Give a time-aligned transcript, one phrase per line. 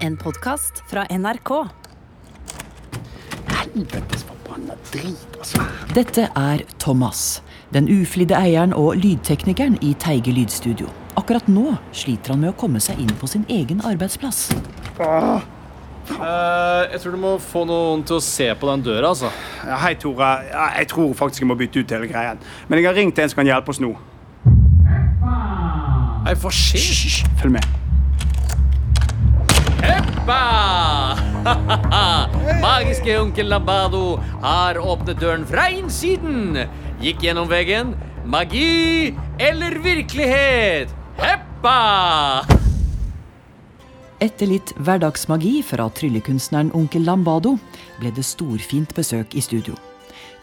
[0.00, 1.50] En podkast fra NRK.
[3.50, 5.60] Helvetes forbanna drit, altså.
[5.94, 7.42] Dette er Thomas,
[7.74, 10.88] den uflidde eieren og lydteknikeren i Teige lydstudio.
[11.20, 14.46] Akkurat nå sliter han med å komme seg inn på sin egen arbeidsplass.
[15.00, 15.42] Eh,
[16.10, 19.28] jeg tror du må få noen til å se på den døra, altså.
[19.68, 20.30] Ja, Hei, Tore.
[20.48, 22.40] Ja, jeg tror faktisk jeg må bytte ut hele greien.
[22.68, 23.92] Men jeg har ringt en som kan hjelpe oss nå.
[26.24, 26.80] Nei, hva skjer?
[26.88, 27.89] Hysj, følg med.
[30.30, 31.18] Heppa!
[32.62, 36.54] Magiske onkel Lambado har åpnet døren fra innsiden.
[37.02, 37.96] Gikk gjennom veggen.
[38.30, 39.10] Magi
[39.42, 40.94] eller virkelighet?
[41.18, 42.46] Heppa!
[44.22, 47.56] Etter litt hverdagsmagi fra tryllekunstneren onkel Lambado
[47.98, 49.74] ble det storfint besøk i studio.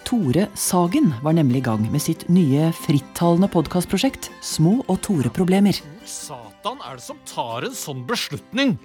[0.03, 5.79] Tore Sagen var nemlig i gang med sitt nye frittalende podkastprosjekt Små og Tore-problemer.
[6.03, 8.79] Satan er det som tar en sånn beslutning?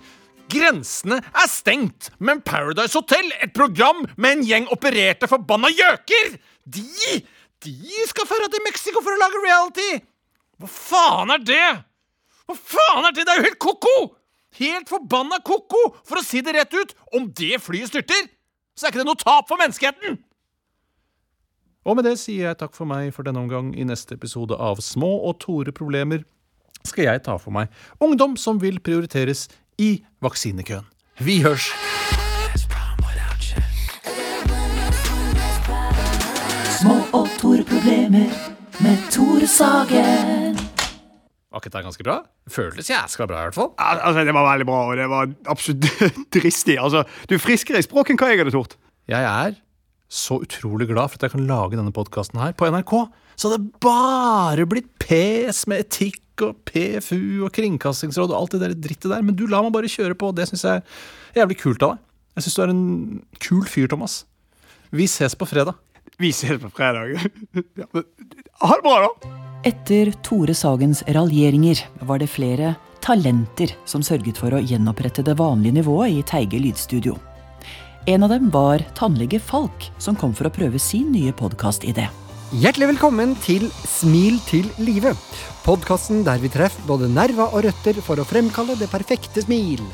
[0.53, 7.21] Grensene er stengt, men Paradise Hotel, et program med en gjeng opererte forbanna gjøker, de,
[7.65, 9.93] de skal føre til Mexico for å lage reality!
[10.63, 11.71] Hva faen er det?
[12.47, 13.25] Hva faen er det?
[13.27, 13.97] Det er jo helt ko-ko!
[14.61, 16.93] Helt forbanna ko-ko, for å si det rett ut.
[17.17, 18.29] Om det flyet styrter,
[18.77, 20.21] så er ikke det noe tap for menneskeheten!
[21.83, 23.73] Og med det sier jeg takk for meg for denne omgang.
[23.75, 26.23] I neste episode av Små og Tore problemer
[26.87, 27.71] skal jeg ta for meg
[28.03, 30.85] ungdom som vil prioriteres i vaksinekøen.
[31.21, 31.71] Vi hørs!
[36.81, 38.31] Små og Tore-problemer
[38.83, 40.57] med Tore Sagen.
[41.53, 42.17] Var ikke det ganske bra?
[42.51, 43.69] Føltes jæskla bra, i hvert fall.
[43.79, 45.85] Altså, Det var veldig bra, og det var absolutt
[46.35, 46.79] dristig.
[46.81, 48.75] Altså, du er friskere i språket enn hva jeg hadde tort.
[49.11, 49.55] Jeg er
[50.13, 52.93] så utrolig glad for at jeg kan lage denne podkasten her på NRK.
[53.37, 58.61] Så hadde det bare blitt pes med etikk og PFU og Kringkastingsråd og alt det
[58.65, 59.25] der drittet der.
[59.25, 61.95] Men du lar meg bare kjøre på, og det syns jeg er jævlig kult av
[61.95, 62.05] deg.
[62.37, 62.85] Jeg syns du er en
[63.41, 64.19] kul fyr, Thomas.
[64.93, 65.81] Vi ses på fredag.
[66.21, 67.17] Vi ses på fredag.
[68.63, 69.33] Ja, ha det bra, da.
[69.67, 75.81] Etter Tore Sagens raljeringer var det flere talenter som sørget for å gjenopprette det vanlige
[75.81, 77.17] nivået i Teige lydstudio.
[78.05, 82.09] En av dem var tannlege Falk, som kom for å prøve sin nye podkastidé.
[82.51, 85.15] Hjertelig velkommen til Smil til live.
[85.63, 89.85] Podkasten der vi treffer både nerver og røtter for å fremkalle det perfekte smil.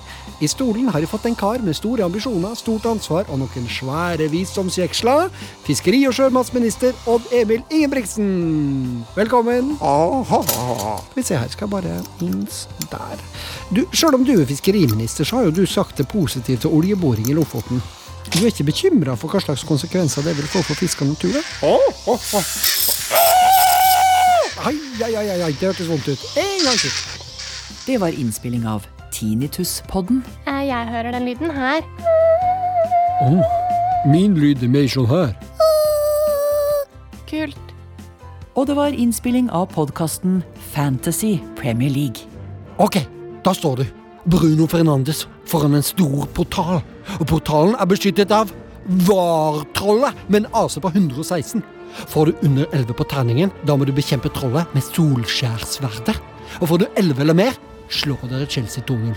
[0.41, 4.31] I stolen har vi fått en kar med store ambisjoner, stort ansvar og noen svære
[4.33, 5.29] visdomsjeksler.
[5.69, 9.05] Fiskeri- og sjømatsminister Odd Emil Ingebrigtsen.
[9.19, 9.75] Velkommen.
[9.77, 12.43] Skal vi se her, skal jeg bare inn
[12.89, 13.25] der.
[13.69, 17.29] Du, Sjøl om du er fiskeriminister, så har jo du sagt det positivt til oljeboring
[17.29, 17.85] i Lofoten.
[18.33, 21.33] Du er ikke bekymra for hva slags konsekvenser det vil få for fisk og natur?
[21.39, 21.43] da?
[24.69, 24.75] Ai,
[25.05, 26.25] ai, ai, ai, ai, det hørtes vondt ut.
[26.37, 26.93] En gang til.
[27.87, 28.85] Det var innspilling av
[29.15, 30.21] Tinnitus-podden.
[30.47, 31.81] Eh, Jeg hører den lyden her.
[34.13, 35.33] Min lyd er mer sånn her.
[37.31, 37.57] Kult.
[38.59, 40.43] Og det var innspilling av podkasten
[40.75, 42.27] Fantasy Premier League.
[42.79, 43.01] Ok,
[43.45, 43.89] da står det
[44.29, 46.83] Bruno Fernandes foran en stor portal.
[47.17, 48.51] Og portalen er beskyttet av
[49.09, 51.63] VAR-trollet med en AC på 116.
[52.13, 56.19] Får du under 11 på terningen, da må du bekjempe trollet med solskjærsverdet.
[56.61, 57.57] Og får du 11 eller mer,
[57.89, 59.17] slår dere Chelsea 2-0.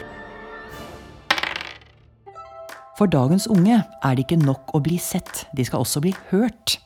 [2.95, 6.77] For dagens unge er det ikke nok å bli sett, de skal også bli hørt.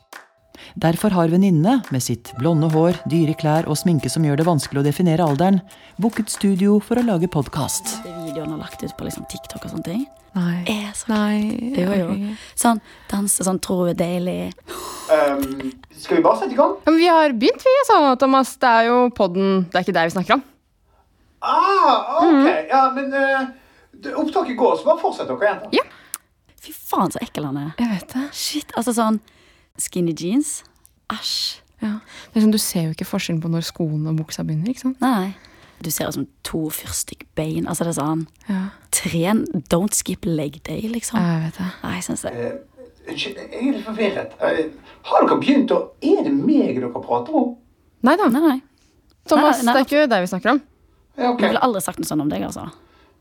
[0.74, 4.82] Derfor har venninnene, med sitt blonde hår, dyre klær og sminke som gjør det vanskelig
[4.82, 5.62] å definere alderen,
[6.02, 7.96] booket studio for å lage podkast.
[8.26, 10.06] videoen har lagt ut på liksom TikTok og sånne ting.
[10.36, 10.64] Nei.
[10.68, 11.72] Er så Nei.
[11.78, 12.34] Jo, jo.
[12.58, 14.50] Sånn danse sånn True Daily.
[15.08, 16.74] Um, skal vi bare sette i gang?
[16.84, 18.52] Men vi har begynt, vi, sånn, Thomas.
[18.60, 20.44] Det er jo podden Det er ikke det vi snakker om.
[21.46, 22.50] Ah, ok.
[22.68, 25.78] Ja, men uh, opptaket går, så bare fortsett dere, jenter.
[25.78, 25.86] Ja.
[26.66, 27.72] Fy faen, så ekkel han er.
[27.80, 28.26] Jeg vet det.
[28.36, 29.20] Shit, altså sånn
[29.78, 30.62] Skinny jeans.
[31.12, 31.60] Æsj.
[31.82, 31.98] Ja.
[32.32, 34.70] Det er sånn, Du ser jo ikke forskjellen på når skoene og buksa begynner.
[34.72, 35.00] ikke sant?
[35.04, 35.34] Nei.
[35.84, 37.66] Du ser ut som to fyrstikkbein.
[37.68, 38.62] Altså, det er sånn Ja,
[38.96, 41.20] Tren Don't skip leg day, liksom.
[41.20, 41.66] jeg vet det.
[41.82, 42.32] Nei, jeg synes det.
[42.32, 42.56] Eh,
[43.06, 44.32] Unnskyld, jeg er litt forvirret.
[44.42, 44.64] Eh,
[45.06, 47.52] har dere begynt å Er det meg dere prater om?
[48.02, 48.28] Nei da.
[48.32, 48.56] Nei, nei.
[49.28, 50.60] Thomas, Nei, nei, det er ikke deg vi snakker om.
[51.16, 51.44] Ja, okay.
[51.46, 52.66] Jeg ville aldri sagt noe sånt om deg, altså.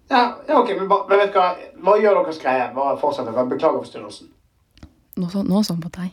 [0.10, 1.56] Ja, ja, ok, men, men vet du hva?
[1.82, 2.68] Hva gjør deres greie?
[2.76, 3.30] Bare fortsett.
[3.50, 4.30] Beklager forstyrrelsen.
[5.18, 6.12] Nå sånn på deg.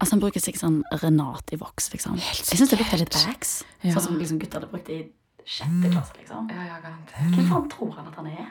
[0.00, 2.16] Altså, Han bruker sikkert sånn Renate i voks, liksom.
[2.16, 3.64] Jeg syns det lukter litt Axe.
[3.84, 3.92] Ja.
[3.96, 5.00] Sånn som liksom gutter hadde brukt i
[5.44, 6.48] sjette klasse, liksom.
[6.52, 7.34] Ja, ja, garantert.
[7.34, 8.46] Hvem faen tror han at han er?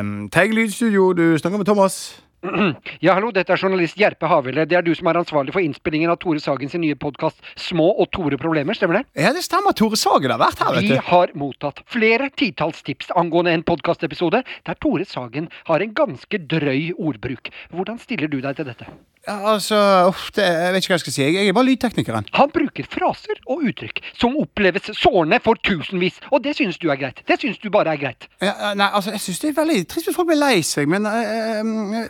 [0.00, 1.98] Um, Teig lydstudio, du snakker med Thomas.
[3.02, 4.66] Ja, hallo, dette er journalist Gjerpe Havile.
[4.70, 7.88] Det er du som er ansvarlig for innspillingen av Tore Sagen sin nye podkast Små
[7.98, 9.24] og Tore problemer, stemmer det?
[9.24, 9.74] Ja, det stemmer.
[9.74, 11.08] Tore Sagen har vært her, Vi vet du.
[11.08, 16.92] har mottatt flere titalls tips angående en podkastepisode der Tore Sagen har en ganske drøy
[16.94, 17.50] ordbruk.
[17.74, 18.86] Hvordan stiller du deg til dette?
[19.26, 19.76] Altså,
[20.08, 21.22] uff, det, Jeg vet ikke hva jeg skal si.
[21.24, 22.28] Jeg er bare lydteknikeren.
[22.38, 27.00] Han bruker fraser og uttrykk som oppleves sårende for tusenvis, og det synes du er
[27.00, 27.22] greit.
[27.28, 28.28] Det synes du bare er greit.
[28.42, 31.06] Ja, nei, altså, Jeg synes det er veldig trist hvis folk blir lei seg, men
[31.10, 31.62] eh,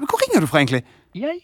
[0.04, 0.84] Hvor ringer du fra, egentlig?
[1.16, 1.40] Jeg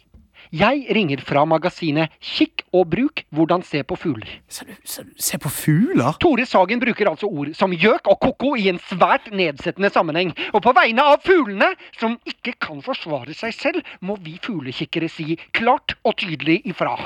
[0.52, 4.28] Jeg ringer fra magasinet Kikk og bruk hvordan se på fugler.
[4.52, 6.18] Se, se, se på fugler?
[6.20, 10.34] Tore Sagen bruker altså ord som gjøk og ko-ko i en svært nedsettende sammenheng.
[10.52, 15.38] Og på vegne av fuglene, som ikke kan forsvare seg selv, må vi fuglekikkere si
[15.56, 16.98] klart og tydelig ifra.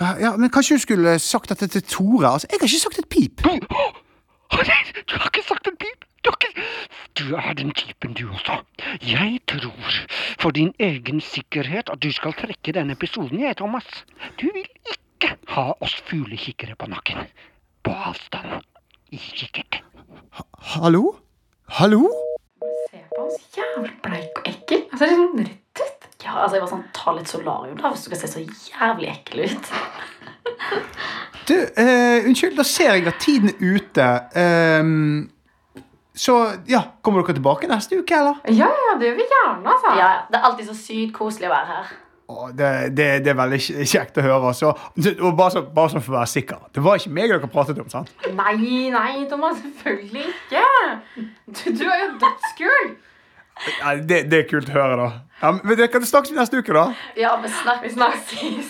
[0.00, 2.32] Ja, ja, men Kanskje du skulle sagt dette til Tore?
[2.32, 3.44] Altså, Jeg har ikke sagt et pip.
[3.44, 3.52] Du,
[5.12, 5.97] du har ikke sagt et pip!
[7.18, 8.60] Du, er den typen, du også.
[9.02, 9.94] Jeg tror,
[10.38, 13.86] for din egen sikkerhet, at du skal trekke denne episoden, jeg, Thomas.
[14.38, 17.24] Du vil ikke ha oss fuglekikkere på nakken.
[17.82, 18.60] På avstand.
[19.10, 19.80] I kikkert.
[20.76, 21.16] Hallo?
[21.80, 22.04] Hallo?
[22.90, 23.40] Se på oss.
[23.56, 24.84] jævlig bleik og ekkel.
[24.92, 26.06] Altså, det er sånn rett ut.
[26.22, 29.10] Ja, altså jeg var sånn, Ta litt solarium da, hvis du skal se så jævlig
[29.16, 29.72] ekkel ut.
[31.48, 34.06] Du, eh, unnskyld, da ser jeg at tiden er ute.
[34.38, 35.30] Ehm,
[36.18, 36.34] så
[36.66, 38.40] ja, kommer dere tilbake neste uke, eller?
[38.50, 39.94] Ja, ja, det gjør vi gjerne, altså.
[40.00, 41.92] Ja, Det er alltid så sykt koselig å være her.
[42.28, 44.50] Å, det, det, det er veldig kjekt å høre.
[44.52, 46.66] Så, og bare, så, bare sånn for å være sikker.
[46.74, 48.10] Det var ikke meg dere pratet om, sant?
[48.34, 50.64] Nei, nei, Thomas, selvfølgelig ikke.
[51.14, 52.90] Du, du er jo dødskul.
[53.78, 55.08] Ja, det, det er kult å høre, da.
[55.38, 56.84] Ja, men det kan snakkes vi neste uke, da.
[57.18, 57.86] Ja, vi snakkes.
[57.86, 58.66] Vi snakkes.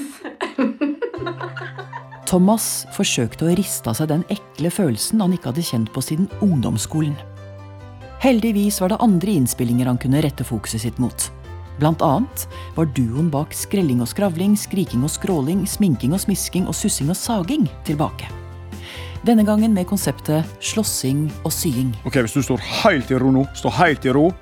[2.29, 6.29] Thomas forsøkte å riste av seg den ekle følelsen han ikke hadde kjent på siden
[6.45, 7.17] ungdomsskolen.
[8.19, 11.29] Heldigvis var det andre innspillinger han kunne rette fokuset sitt mot.
[11.79, 16.75] Blant annet var duoen bak skrelling og skravling, skriking og skråling, sminking og smisking og
[16.75, 18.27] sussing og saging tilbake.
[19.23, 21.95] Denne gangen med konseptet slåssing og sying.
[22.05, 24.33] Ok, Hvis du står helt i ro nå, stå helt i ro.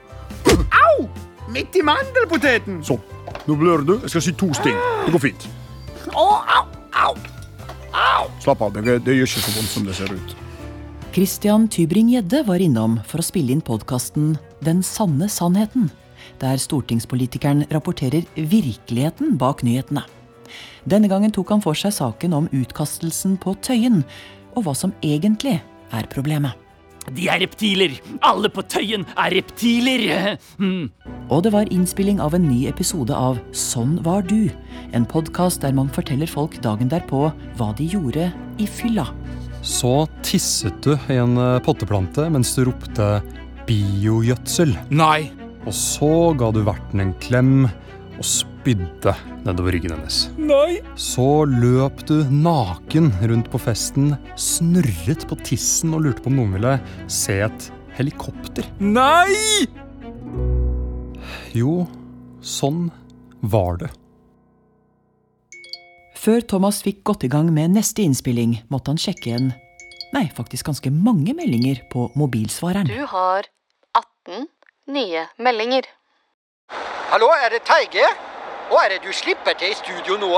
[0.48, 1.08] Au!
[1.52, 2.80] Midt i mandelpoteten!
[2.84, 3.04] Sånn.
[3.46, 3.94] Nå blør du.
[4.06, 4.76] Jeg skal si to sting.
[5.04, 5.46] Det går fint.
[6.16, 6.64] Å, au,
[7.04, 7.14] au,
[7.92, 8.26] au.
[8.40, 8.72] Slapp av.
[8.80, 10.36] Det, det gjør ikke så vondt som det ser ut.
[11.16, 15.86] Christian Tybring-Gjedde var innom for å spille inn podkasten Den sanne sannheten,
[16.42, 20.02] der stortingspolitikeren rapporterer virkeligheten bak nyhetene.
[20.84, 24.02] Denne gangen tok han for seg saken om utkastelsen på Tøyen,
[24.52, 25.54] og hva som egentlig
[25.88, 26.52] er problemet.
[27.16, 27.96] De er reptiler!
[28.20, 30.04] Alle på Tøyen er reptiler!
[30.60, 30.90] Hmm.
[31.32, 34.50] Og det var innspilling av en ny episode av Sånn var du,
[34.92, 38.28] en podkast der man forteller folk dagen derpå hva de gjorde
[38.60, 39.08] i fylla.
[39.66, 43.08] Så tisset du i en eh, potteplante mens du ropte
[43.66, 44.76] biogjødsel.
[44.94, 45.32] Nei.
[45.66, 50.20] Og så ga du verten en klem og spydde nedover ryggen hennes.
[50.38, 50.78] Nei!
[50.94, 56.56] Så løp du naken rundt på festen, snurret på tissen og lurte på om noen
[56.56, 56.76] ville
[57.10, 57.68] se et
[57.98, 58.70] helikopter.
[58.78, 59.66] Nei!
[61.56, 61.82] Jo,
[62.38, 62.86] sånn
[63.42, 63.90] var det.
[66.26, 69.52] Før Thomas fikk gått i gang med neste innspilling, måtte han sjekke en
[70.10, 72.88] Nei, faktisk ganske mange meldinger på mobilsvareren.
[72.90, 73.46] Du har
[73.94, 74.48] 18
[74.90, 75.86] nye meldinger.
[77.12, 78.10] Hallo, er det Teige?
[78.72, 80.32] Og er det du slipper til i studio nå?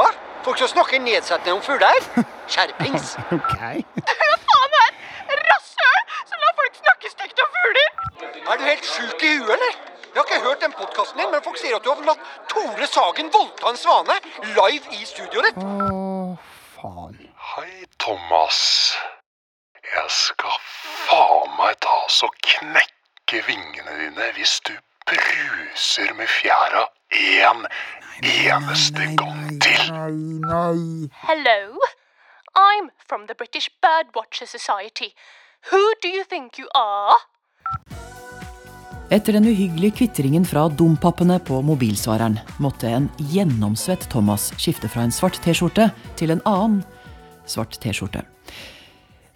[0.44, 2.04] Folk som snakker nedsettende om fugler?
[2.52, 3.16] Skjerpings.
[3.38, 3.54] Ok.
[3.56, 4.96] Faen her!
[5.40, 7.92] Rasshøl som lar folk snakke stygt om fugler!
[8.44, 9.87] Er du helt sjuk i huet, eller?
[10.18, 12.86] Jeg har ikke hørt den podkasten din, men folk sier at du har latt Tore
[12.90, 14.16] Sagen voldta en svane
[14.56, 15.60] live i studioet ditt.
[16.74, 17.14] Faen.
[17.52, 18.58] Hei, Thomas.
[19.92, 20.58] Jeg skal
[21.04, 24.74] faen meg ta så knekke vingene dine hvis du
[25.06, 27.64] bruser med fjæra én
[28.18, 29.86] eneste gang til.
[31.30, 31.62] Hello,
[32.66, 35.14] I'm from the British Birdwatcher Society.
[35.70, 37.18] Who do you think you are?
[39.08, 45.14] Etter den uhyggelige kvitringen fra dompappene på mobilsvareren måtte en gjennomsvett Thomas skifte fra en
[45.14, 45.86] svart T-skjorte
[46.20, 46.82] til en annen
[47.48, 48.20] svart T-skjorte.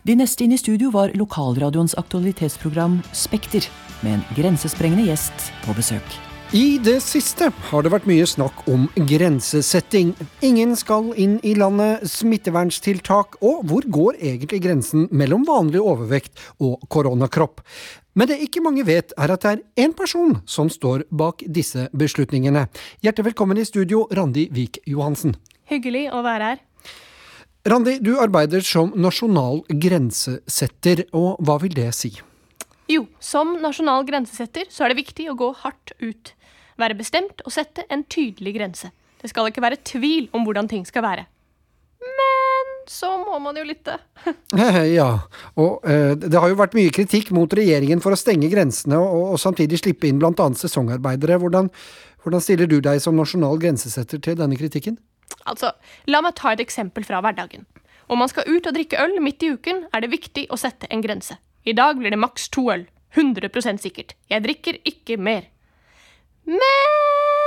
[0.05, 3.65] De neste inn i studio var lokalradioens aktualitetsprogram Spekter,
[4.03, 6.21] med en grensesprengende gjest på besøk.
[6.53, 10.11] I det siste har det vært mye snakk om grensesetting.
[10.45, 16.85] Ingen skal inn i landet, smittevernstiltak, og hvor går egentlig grensen mellom vanlig overvekt og
[16.93, 17.65] koronakropp?
[18.13, 21.87] Men det ikke mange vet, er at det er én person som står bak disse
[21.97, 22.67] beslutningene.
[23.01, 25.33] Hjertelig velkommen i studio, Randi Vik Johansen.
[25.71, 26.61] Hyggelig å være her.
[27.73, 32.11] Randi, du arbeider som nasjonal grensesetter, og hva vil det si?
[32.91, 36.35] Jo, som nasjonal grensesetter så er det viktig å gå hardt ut.
[36.77, 38.89] være bestemt og sette en tydelig grense.
[39.23, 41.27] Det skal ikke være tvil om hvordan ting skal være.
[42.03, 43.99] Men så må man jo lytte.
[44.99, 45.09] Ja,
[45.59, 49.35] og eh, det har jo vært mye kritikk mot regjeringen for å stenge grensene og,
[49.35, 51.39] og samtidig slippe inn annet sesongarbeidere.
[51.43, 51.71] Hvordan,
[52.25, 54.99] hvordan stiller du deg som nasjonal grensesetter til denne kritikken?
[55.49, 55.73] Altså,
[56.11, 57.67] La meg ta et eksempel fra hverdagen.
[58.11, 60.91] Om man skal ut og drikke øl midt i uken, er det viktig å sette
[60.91, 61.39] en grense.
[61.65, 62.85] I dag blir det maks to øl.
[63.17, 64.15] 100% sikkert.
[64.31, 65.47] Jeg drikker ikke mer.
[66.49, 67.42] Men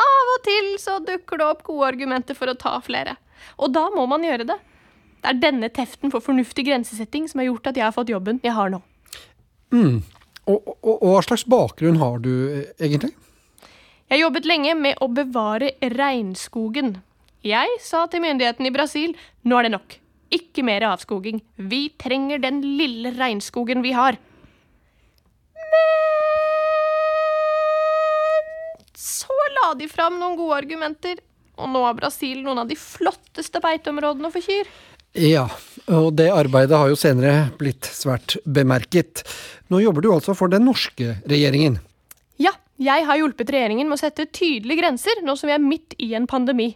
[0.00, 3.16] av og til så dukker det opp gode argumenter for å ta flere.
[3.60, 4.58] Og da må man gjøre det.
[5.20, 8.40] Det er denne teften for fornuftig grensesetting som har gjort at jeg har fått jobben
[8.44, 8.80] jeg har nå.
[9.74, 10.00] Mm.
[10.50, 13.12] Og, hva slags bakgrunn har du eh, egentlig?
[14.10, 16.96] Jeg jobbet lenge med å bevare regnskogen.
[17.46, 19.12] Jeg sa til myndighetene i Brasil
[19.46, 19.96] nå er det nok.
[20.34, 21.40] Ikke mer avskoging.
[21.56, 24.18] Vi trenger den lille regnskogen vi har.
[25.70, 25.99] Men
[29.60, 31.20] la de fram noen gode argumenter,
[31.60, 34.70] og nå har Brasil noen av de flotteste beiteområdene for kyr.
[35.18, 35.48] Ja,
[35.90, 39.24] og det arbeidet har jo senere blitt svært bemerket.
[39.68, 41.80] Nå jobber du altså for den norske regjeringen.
[42.38, 45.98] Ja, jeg har hjulpet regjeringen med å sette tydelige grenser, nå som vi er midt
[45.98, 46.72] i en pandemi.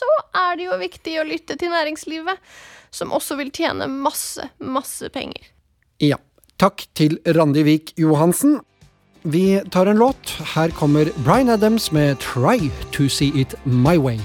[0.00, 2.38] så er det jo viktig å lytte til næringslivet,
[2.94, 5.50] som også vil tjene masse, masse penger.
[6.02, 6.18] Ja.
[6.60, 8.58] Takk til Randi Vik Johansen.
[9.24, 10.32] Vi tar en låt.
[10.54, 14.20] Her kommer Bryan Adams med 'Try to See It My Way'.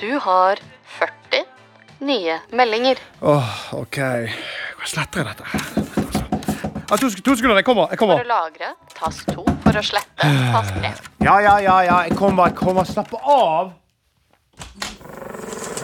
[0.00, 1.44] Du har 40
[2.00, 2.96] nye meldinger.
[3.22, 3.96] Åh, OK.
[3.96, 5.44] Hvordan sletter jeg dette?
[6.90, 7.88] Ja, to, to sekunder, jeg kommer.
[7.90, 8.16] jeg kommer.
[8.16, 9.44] For lagre, tast 2.
[9.64, 10.92] For å slette, tast 3.
[11.28, 11.96] Ja, ja, ja, ja.
[12.06, 12.84] Jeg kommer, jeg kommer.
[12.88, 13.72] Slapp av.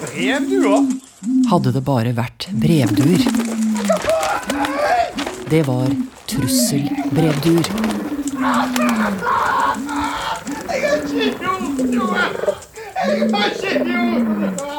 [0.04, 0.86] Brevduer?
[1.50, 3.24] Hadde det bare vært brevduer.
[5.50, 5.92] Det var
[6.30, 7.70] trusselbrevduer.
[10.74, 12.24] Jeg har ikke gjort noe!
[13.04, 14.74] Jeg har ikke gjort noe!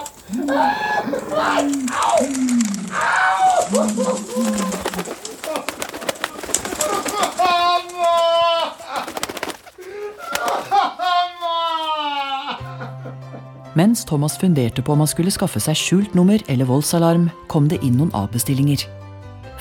[2.05, 2.54] Au!
[13.75, 17.81] Mens Thomas funderte på om han skulle skaffe seg skjult nummer eller voldsalarm, kom det
[17.83, 18.85] inn noen avbestillinger.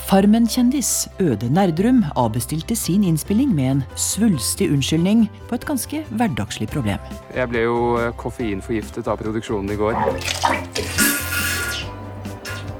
[0.05, 7.03] Farmen-kjendis Øde Nerdrum avbestilte sin innspilling med en svulstig unnskyldning på et ganske hverdagslig problem.
[7.35, 9.99] Jeg ble jo eh, koffeinforgiftet av produksjonen i går.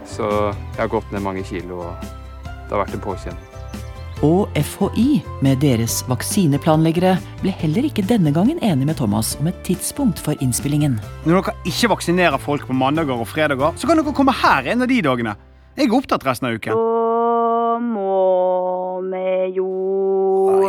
[0.07, 2.07] Så jeg har gått ned mange kilo, og
[2.45, 3.54] det har vært en påkjenning.
[4.25, 9.59] Og FHI, med deres vaksineplanleggere, ble heller ikke denne gangen enig med Thomas om et
[9.67, 10.95] tidspunkt for innspillingen.
[11.27, 14.87] Når dere ikke vaksinerer folk på mandager og fredager, så kan dere komme her en
[14.87, 15.35] av de dagene.
[15.77, 16.73] Jeg er opptatt resten av uken.
[16.73, 19.27] Så må vi
[19.59, 19.69] jo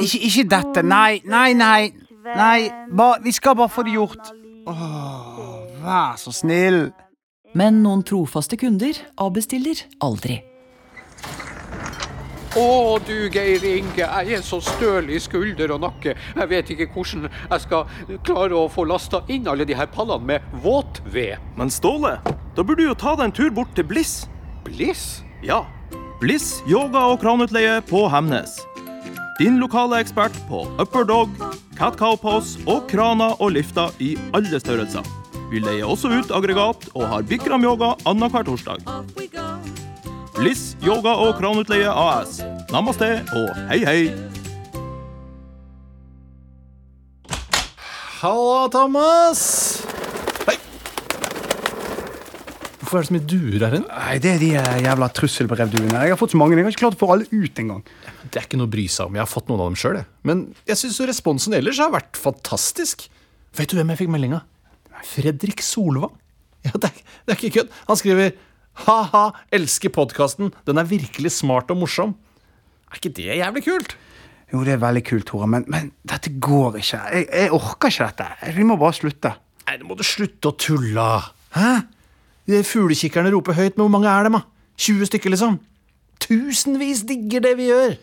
[0.02, 0.84] Ikke, ikke dette.
[0.84, 1.94] Nei, nei, nei.
[2.26, 2.60] Nei,
[2.92, 4.34] ba, Vi skal bare få det gjort.
[4.68, 6.90] Åh, vær så snill.
[7.56, 10.42] Men noen trofaste kunder avbestiller aldri.
[12.56, 16.14] Å, du Geir Inge, jeg er så støl i skulder og nakke.
[16.16, 17.90] Jeg vet ikke hvordan jeg skal
[18.24, 21.36] klare å få lasta inn alle de her pallene med våtved.
[21.60, 22.14] Men Ståle,
[22.56, 24.30] da burde du jo ta deg en tur bort til Bliss.
[24.70, 25.04] Bliss?
[25.44, 25.66] Ja.
[26.22, 28.56] Bliss yoga og kranutleie på Hemnes.
[29.36, 31.36] Din lokale ekspert på upper dog,
[31.76, 35.04] cat cow pose og kraner og lifter i alle størrelser.
[35.52, 38.88] Vi leier også ut aggregat og har Bikram-yoga annenhver torsdag.
[40.36, 42.42] Bliss yoga og kranutleie AS.
[42.74, 44.00] Namaste og hei, hei.
[48.20, 49.44] Halla, Thomas.
[50.48, 50.56] Hei.
[52.82, 53.88] Hvorfor er det så mye duer her inne?
[53.88, 56.02] Nei, Det er de eh, jævla trusselbrevduene.
[56.04, 56.58] Jeg har fått så mange.
[56.58, 57.86] Jeg har ikke klart å få alle ut engang.
[58.26, 59.16] Det er ikke noe å bry seg om.
[59.16, 60.02] Jeg har fått noen av dem sjøl.
[60.28, 63.08] Men jeg syns responsen ellers har vært fantastisk.
[63.56, 64.44] Vet du hvem jeg fikk melding av?
[65.06, 66.12] Fredrik Solvang.
[66.66, 67.74] Ja, det er, det er ikke kødd.
[67.88, 68.32] Han skriver
[68.84, 70.52] ha-ha, elsker podkasten.
[70.68, 72.16] Den er virkelig smart og morsom.
[72.92, 73.96] Er ikke det jævlig kult?
[74.54, 77.00] Jo, det er veldig kult, Tore, men, men dette går ikke.
[77.12, 78.54] Jeg, jeg orker ikke dette.
[78.56, 79.32] Vi må bare slutte.
[79.66, 81.08] Nei, nå må du slutte å tulle.
[81.56, 81.72] Hæ?
[82.46, 84.44] De fuglekikkerne roper høyt, men hvor mange er dem, da?
[84.78, 85.58] 20 stykker, liksom?
[86.22, 87.98] Tusenvis digger det vi gjør.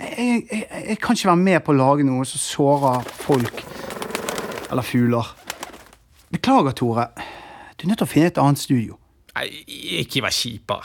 [0.00, 3.64] Jeg, jeg, jeg kan ikke være med på å lage noe som sårer folk
[4.70, 5.32] eller fugler.
[6.30, 7.08] Beklager, Tore.
[7.80, 8.98] Du er nødt til å finne et annet studio.
[9.38, 9.46] Nei,
[10.02, 10.82] ikke vær kjip, da.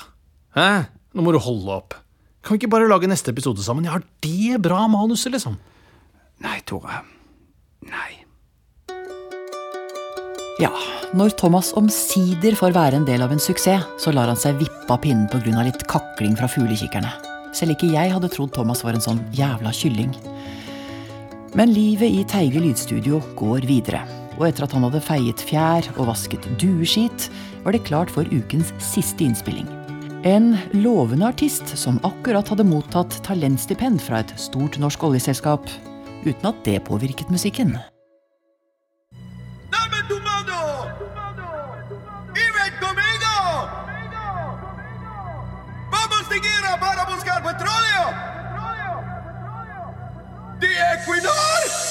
[0.56, 0.68] Hæ?
[1.12, 1.98] Nå må du holde opp.
[2.40, 3.84] Kan vi ikke bare lage neste episode sammen?
[3.84, 5.58] Jeg har det bra manuset, liksom.
[6.46, 7.02] Nei, Tore.
[7.90, 8.22] Nei.
[10.64, 10.72] Ja,
[11.12, 14.88] når Thomas omsider får være en del av en suksess, så lar han seg vippe
[14.88, 15.52] av pinnen pga.
[15.68, 17.12] litt kakling fra fuglekikkerne.
[17.52, 20.16] Selv ikke jeg hadde trodd Thomas var en sånn jævla kylling.
[21.56, 24.15] Men livet i Teige lydstudio går videre.
[24.36, 27.30] Og etter at han hadde feiet fjær og vasket dueskit,
[27.64, 29.68] var det klart for ukens siste innspilling.
[30.26, 35.70] En lovende artist som akkurat hadde mottatt talentstipend fra et stort norsk oljeselskap,
[36.26, 37.78] uten at det påvirket musikken.
[42.36, 43.36] ¡Y ven conmigo!
[45.92, 48.04] ¡Vamos de guerra para buscar petróleo!
[50.60, 51.85] ¡De Equinor!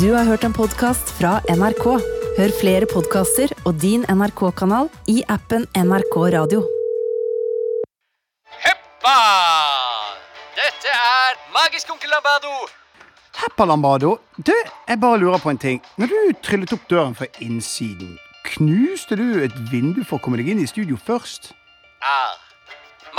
[0.00, 1.82] Du har hørt en podkast fra NRK.
[2.38, 6.62] Hør flere podkaster og din NRK-kanal i appen NRK Radio.
[8.62, 9.16] Heppa!
[10.56, 12.54] Dette er Magisk onkel Lambado.
[13.42, 14.54] Heppa Lambado, du,
[14.88, 15.84] jeg bare lurer på en ting.
[16.00, 18.16] Når du tryllet opp døren fra innsiden,
[18.54, 21.52] knuste du et vindu for å komme deg inn i studio først?
[22.00, 22.22] Ja.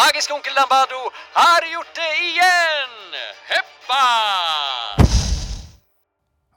[0.02, 3.22] Magisk onkel Lambado har gjort det igjen!
[3.54, 4.06] Heppa!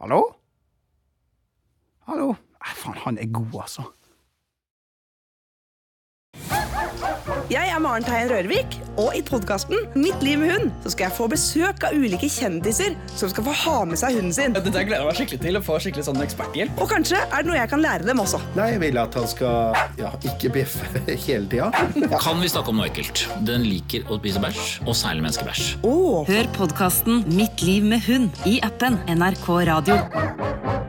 [0.05, 0.37] Hallo?
[2.05, 2.27] Hallo?
[2.61, 3.85] Nei, faen, han er god, altså.
[7.49, 11.17] Jeg er Maren Teien Rørvik, og i podkasten Mitt liv med hund så skal jeg
[11.17, 14.55] få besøk av ulike kjendiser som skal få ha med seg hunden sin.
[14.57, 16.83] Dette gleder jeg meg skikkelig til å få skikkelig sånn eksperthjelp.
[16.83, 18.41] Og kanskje er det noe jeg kan lære dem også.
[18.59, 21.71] Nei, jeg vil at han skal ja, ikke bjeffe hele tida.
[22.23, 23.27] Kan vi snakke om noe ekkelt?
[23.49, 25.69] Den liker å spise bæsj, og særlig menneskebæsj.
[26.31, 30.84] Hør podkasten Mitt liv med hund i appen NRK Radio.